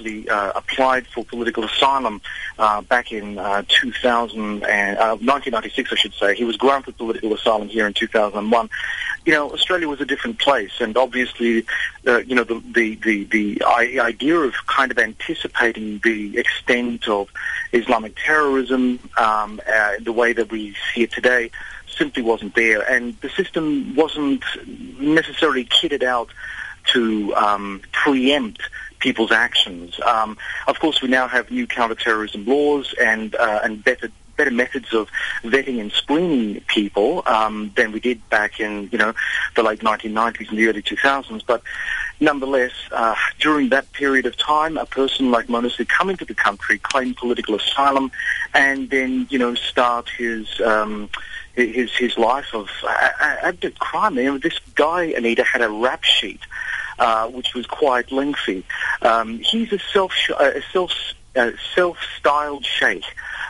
[0.00, 2.20] actually uh, applied for political asylum
[2.58, 6.34] uh, back in uh, 2000 and, 1996, uh, I should say.
[6.34, 8.70] He was granted political asylum here in 2001.
[9.26, 11.66] You know, Australia was a different place, and obviously,
[12.06, 17.28] uh, you know, the the the, the idea of kind of anticipating the extent of
[17.72, 21.50] Islamic terrorism, um, uh, the way that we see it today,
[21.86, 24.42] simply wasn't there, and the system wasn't
[24.98, 26.30] necessarily kitted out
[26.92, 28.62] to um, preempt
[29.00, 29.98] people's actions.
[30.00, 34.94] Um, of course, we now have new counterterrorism laws and uh, and better better methods
[34.94, 35.06] of
[35.42, 39.12] vetting and screening people um, than we did back in you know
[39.54, 41.42] the late 1990s and the early 2000s.
[41.46, 41.62] But
[42.20, 46.78] nonetheless, uh, during that period of time, a person like would come into the country,
[46.78, 48.10] claim political asylum,
[48.54, 51.10] and then you know start his um,
[51.54, 52.68] his his life of
[53.42, 54.16] abject crime.
[54.16, 56.40] You know, this guy Anita had a rap sheet
[57.00, 58.64] uh, which was quite lengthy.
[59.02, 60.92] Um, he's a self a self
[61.36, 63.04] uh, self-styled sheikh.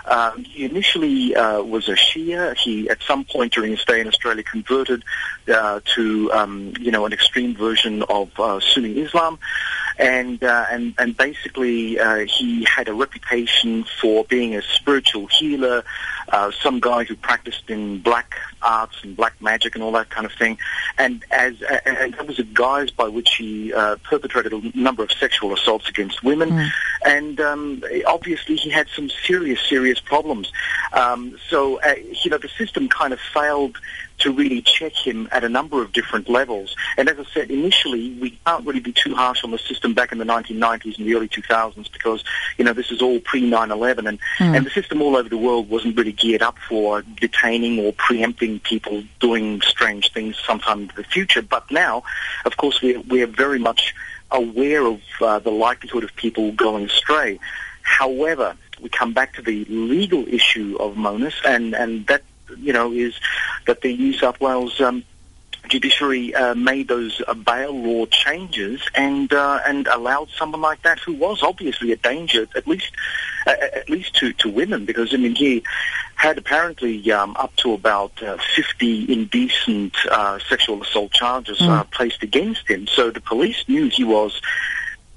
[0.05, 2.57] Um, he initially uh, was a Shia.
[2.57, 5.03] He, at some point during his stay in Australia, converted
[5.48, 9.39] uh, to, um, you know, an extreme version of uh, Sunni Islam,
[10.01, 15.84] and uh, and and basically uh, he had a reputation for being a spiritual healer,
[16.31, 20.25] uh, some guy who practiced in black arts and black magic and all that kind
[20.25, 20.57] of thing,
[20.97, 25.12] and as and that was a guise by which he uh, perpetrated a number of
[25.12, 26.70] sexual assaults against women, mm.
[27.05, 30.51] and um, obviously he had some serious serious problems.
[30.95, 33.77] Um, so uh, you know the system kind of failed
[34.21, 36.77] to really check him at a number of different levels.
[36.97, 40.13] And as I said, initially, we can't really be too harsh on the system back
[40.13, 42.23] in the 1990s and the early 2000s because,
[42.59, 44.57] you know, this is all pre-9-11 and, mm.
[44.57, 48.61] and the system all over the world wasn't really geared up for detaining or preempting
[48.61, 51.43] people doing strange things sometime into the future.
[51.43, 52.03] But now,
[52.45, 53.95] of course, we're, we're very much
[54.31, 57.41] aware of uh, the likelihood of people going astray.
[57.83, 62.23] However, we come back to the legal issue of Monis, and, and that
[62.59, 63.15] you know, is
[63.66, 65.05] that the New South Wales um,
[65.68, 70.98] judiciary uh, made those uh, bail law changes and uh, and allowed someone like that
[70.98, 72.90] who was obviously a danger, at least
[73.46, 75.62] uh, at least to, to women, because I mean he
[76.17, 81.90] had apparently um, up to about uh, 50 indecent uh, sexual assault charges mm.
[81.92, 82.86] placed against him.
[82.86, 84.39] So the police knew he was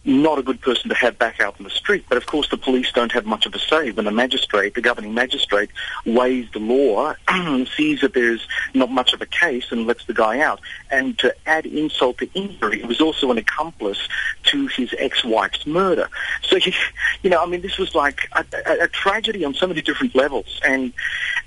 [0.05, 2.05] not a good person to have back out in the street.
[2.09, 4.81] But of course, the police don't have much of a say when the magistrate, the
[4.81, 5.69] governing magistrate,
[6.05, 7.13] weighs the law,
[7.77, 10.59] sees that there's not much of a case, and lets the guy out.
[10.91, 14.07] And to add insult to injury, he was also an accomplice
[14.45, 16.09] to his ex-wife's murder.
[16.41, 16.73] So, he,
[17.21, 20.15] you know, I mean, this was like a, a, a tragedy on so many different
[20.15, 20.59] levels.
[20.65, 20.93] And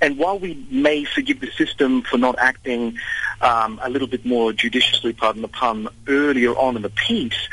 [0.00, 2.98] and while we may forgive the system for not acting
[3.40, 7.48] um, a little bit more judiciously, pardon the pun, earlier on in the piece,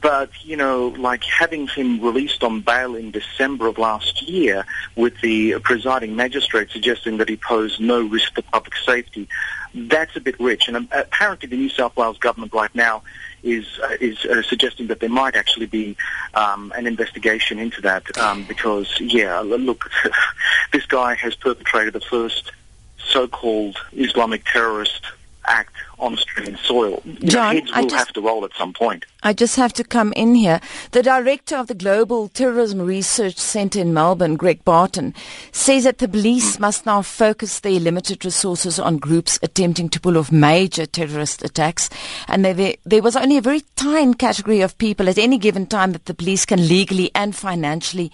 [0.00, 4.64] but, you know, like having him released on bail in December of last year
[4.96, 9.28] with the presiding magistrate suggesting that he posed no risk to public safety,
[9.74, 10.68] that's a bit rich.
[10.68, 13.02] And um, apparently the New South Wales government right now
[13.42, 15.96] is uh, is uh, suggesting that there might actually be
[16.34, 19.90] um, an investigation into that um, because, yeah, look,
[20.72, 22.52] this guy has perpetrated the first
[22.98, 25.06] so-called Islamic terrorist
[25.48, 27.02] act on Australian soil.
[27.24, 29.04] John, heads will just, have to roll at some point.
[29.22, 30.60] I just have to come in here.
[30.92, 35.14] The director of the Global Terrorism Research Centre in Melbourne, Greg Barton,
[35.50, 36.60] says that the police mm.
[36.60, 41.90] must now focus their limited resources on groups attempting to pull off major terrorist attacks.
[42.28, 45.92] And there, there was only a very tiny category of people at any given time
[45.92, 48.12] that the police can legally and financially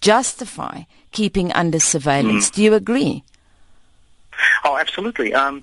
[0.00, 0.82] justify
[1.12, 2.50] keeping under surveillance.
[2.50, 2.54] Mm.
[2.54, 3.24] Do you agree?
[4.64, 5.32] Oh, absolutely.
[5.34, 5.62] Um,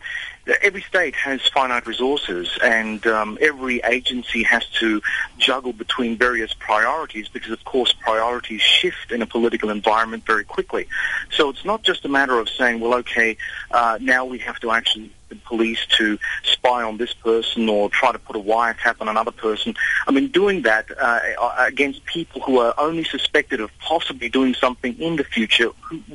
[0.61, 5.01] every state has finite resources and um, every agency has to
[5.37, 10.87] juggle between various priorities because of course priorities shift in a political environment very quickly.
[11.31, 13.37] So it's not just a matter of saying, well, okay,
[13.71, 15.11] uh, now we have to actually
[15.45, 19.73] police to spy on this person or try to put a wiretap on another person.
[20.07, 21.19] I mean, doing that uh,
[21.59, 25.69] against people who are only suspected of possibly doing something in the future,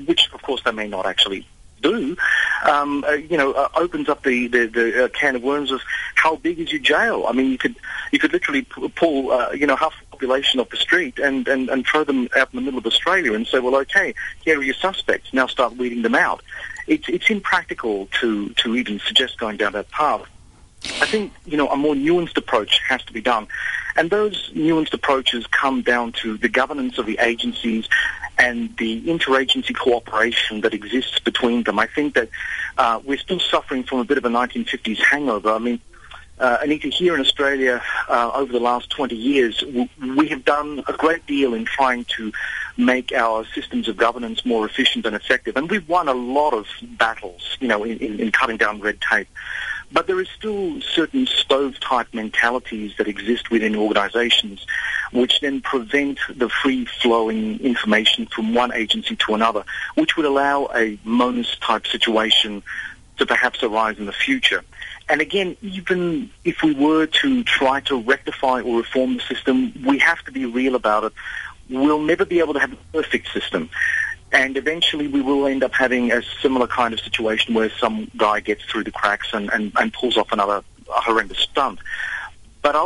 [0.04, 1.46] which of course they may not actually
[1.80, 2.16] do,
[2.64, 5.80] um, uh, you know, uh, opens up the the, the uh, can of worms of
[6.14, 7.24] how big is your jail.
[7.28, 7.76] I mean, you could
[8.12, 11.68] you could literally pull uh, you know half the population off the street and, and
[11.68, 14.14] and throw them out in the middle of Australia and say, well, okay,
[14.44, 15.32] here are your suspects.
[15.32, 16.42] Now start weeding them out.
[16.86, 20.22] It's it's impractical to to even suggest going down that path.
[21.00, 23.46] I think you know a more nuanced approach has to be done.
[23.96, 27.88] And those nuanced approaches come down to the governance of the agencies
[28.38, 31.78] and the interagency cooperation that exists between them.
[31.78, 32.28] I think that
[32.76, 35.50] uh, we're still suffering from a bit of a 1950s hangover.
[35.50, 35.80] I mean,
[36.38, 39.64] uh, Anita, here in Australia, uh, over the last 20 years,
[40.16, 42.32] we have done a great deal in trying to
[42.76, 45.56] make our systems of governance more efficient and effective.
[45.56, 49.00] And we've won a lot of battles, you know, in, in, in cutting down red
[49.00, 49.28] tape.
[49.90, 54.64] But there is still certain stove-type mentalities that exist within organizations
[55.12, 59.64] which then prevent the free-flowing information from one agency to another,
[59.94, 62.62] which would allow a Monis-type situation
[63.18, 64.62] to perhaps arise in the future.
[65.08, 69.98] And again, even if we were to try to rectify or reform the system, we
[69.98, 71.12] have to be real about it.
[71.70, 73.70] We'll never be able to have a perfect system.
[74.30, 78.40] And eventually we will end up having a similar kind of situation where some guy
[78.40, 81.78] gets through the cracks and, and, and pulls off another horrendous stunt.
[82.60, 82.76] But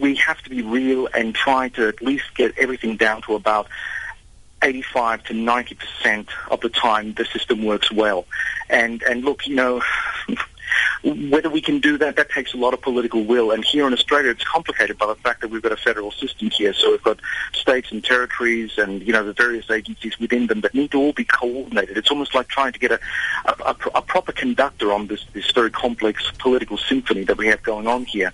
[0.00, 3.68] we have to be real and try to at least get everything down to about
[4.62, 8.26] 85 to 90 percent of the time the system works well.
[8.68, 9.82] And and look, you know,
[11.02, 13.50] whether we can do that, that takes a lot of political will.
[13.50, 16.50] And here in Australia, it's complicated by the fact that we've got a federal system
[16.50, 16.72] here.
[16.74, 17.20] So we've got
[17.52, 21.12] states and territories and, you know, the various agencies within them that need to all
[21.12, 21.96] be coordinated.
[21.96, 23.00] It's almost like trying to get a,
[23.46, 27.86] a, a proper conductor on this, this very complex political symphony that we have going
[27.86, 28.32] on here.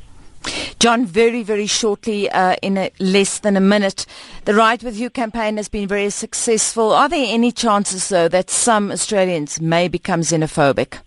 [0.85, 4.05] John, very, very shortly, uh, in a, less than a minute,
[4.45, 6.93] the Ride With You campaign has been very successful.
[6.93, 10.99] Are there any chances, though, that some Australians may become xenophobic?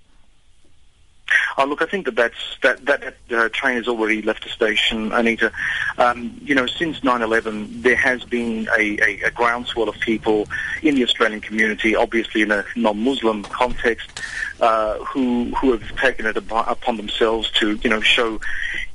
[1.60, 5.12] Oh, look, I think that that's, that, that, uh, train has already left the station,
[5.12, 5.52] Anita.
[6.00, 10.48] Um, you know, since 9-11, there has been a, a, a, groundswell of people
[10.82, 14.22] in the Australian community, obviously in a non-Muslim context,
[14.60, 18.40] uh, who, who have taken it upon themselves to, you know, show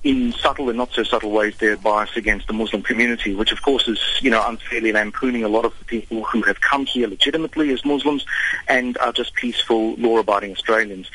[0.04, 3.62] in subtle and not so subtle ways their bias against the Muslim community, which of
[3.62, 7.06] course is, you know, unfairly lampooning a lot of the people who have come here
[7.06, 8.26] legitimately as Muslims
[8.66, 11.08] and are just peaceful, law-abiding Australians.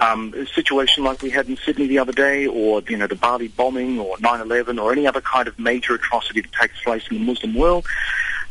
[0.00, 3.14] Um, a situation like we had in Sydney the other day, or, you know, the
[3.14, 7.18] Bali bombing, or 9-11, or any other kind of major atrocity that takes place in
[7.18, 7.86] the Muslim world,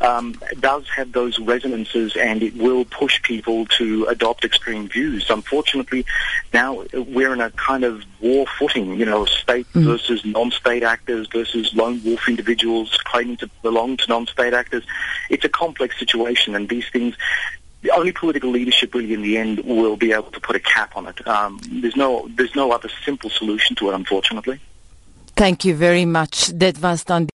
[0.00, 5.30] um, does have those resonances and it will push people to adopt extreme views.
[5.30, 6.04] Unfortunately,
[6.52, 9.84] now we're in a kind of war footing, you know, state mm.
[9.84, 14.84] versus non-state actors versus lone wolf individuals claiming to belong to non-state actors.
[15.30, 17.16] It's a complex situation and these things
[17.92, 21.06] only political leadership really in the end will be able to put a cap on
[21.06, 21.26] it.
[21.26, 24.60] Um, there's no there's no other simple solution to it, unfortunately.
[25.36, 26.48] Thank you very much.
[26.48, 27.26] That was dan